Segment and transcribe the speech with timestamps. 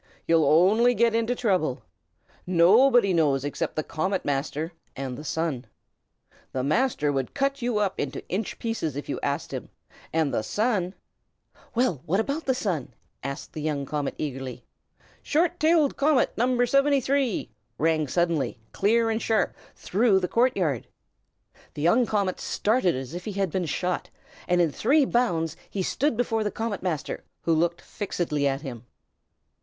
[0.27, 1.83] "You'll only get into trouble.
[2.47, 5.67] Nobody knows except the Comet Master and the Sun.
[6.53, 9.69] The Master would cut you up into inch pieces if you asked him,
[10.11, 10.95] and the Sun"
[11.75, 14.65] "Well, what about the Sun?" asked the young comet, eagerly.
[15.21, 16.65] "Short tailed Comet No.
[16.65, 20.87] 73!" rang suddenly, clear and sharp, through the court yard.
[21.75, 24.09] The young comet started as if he had been shot,
[24.47, 28.87] and in three bounds he stood before the Comet Master, who looked fixedly at him.